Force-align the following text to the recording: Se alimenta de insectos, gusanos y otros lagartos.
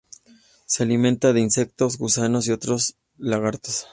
Se 0.65 0.81
alimenta 0.81 1.31
de 1.31 1.41
insectos, 1.41 1.99
gusanos 1.99 2.47
y 2.47 2.51
otros 2.51 2.95
lagartos. 3.19 3.85